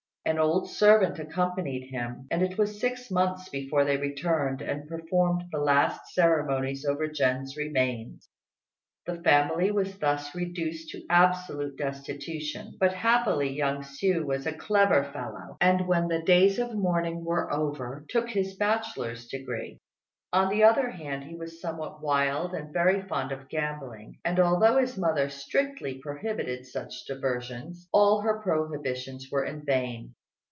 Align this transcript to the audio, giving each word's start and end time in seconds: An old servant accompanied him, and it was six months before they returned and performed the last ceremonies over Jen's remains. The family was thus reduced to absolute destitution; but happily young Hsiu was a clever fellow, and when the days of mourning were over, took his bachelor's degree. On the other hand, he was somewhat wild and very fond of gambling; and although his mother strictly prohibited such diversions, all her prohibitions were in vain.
An 0.23 0.37
old 0.37 0.69
servant 0.69 1.17
accompanied 1.17 1.87
him, 1.89 2.27
and 2.29 2.43
it 2.43 2.55
was 2.55 2.79
six 2.79 3.09
months 3.09 3.49
before 3.49 3.85
they 3.85 3.97
returned 3.97 4.61
and 4.61 4.87
performed 4.87 5.45
the 5.51 5.57
last 5.57 6.13
ceremonies 6.13 6.85
over 6.85 7.07
Jen's 7.07 7.57
remains. 7.57 8.29
The 9.07 9.19
family 9.23 9.71
was 9.71 9.97
thus 9.97 10.35
reduced 10.35 10.89
to 10.91 11.03
absolute 11.09 11.75
destitution; 11.75 12.77
but 12.79 12.93
happily 12.93 13.49
young 13.49 13.81
Hsiu 13.81 14.23
was 14.23 14.45
a 14.45 14.53
clever 14.53 15.03
fellow, 15.05 15.57
and 15.59 15.87
when 15.87 16.07
the 16.07 16.21
days 16.21 16.59
of 16.59 16.75
mourning 16.75 17.25
were 17.25 17.51
over, 17.51 18.05
took 18.07 18.29
his 18.29 18.53
bachelor's 18.53 19.27
degree. 19.27 19.79
On 20.33 20.47
the 20.47 20.63
other 20.63 20.89
hand, 20.91 21.25
he 21.25 21.35
was 21.35 21.59
somewhat 21.59 22.01
wild 22.01 22.53
and 22.53 22.71
very 22.71 23.01
fond 23.01 23.33
of 23.33 23.49
gambling; 23.49 24.17
and 24.23 24.39
although 24.39 24.77
his 24.77 24.97
mother 24.97 25.27
strictly 25.27 25.95
prohibited 25.95 26.65
such 26.65 27.03
diversions, 27.05 27.89
all 27.91 28.21
her 28.21 28.39
prohibitions 28.41 29.27
were 29.29 29.43
in 29.43 29.65
vain. 29.65 30.15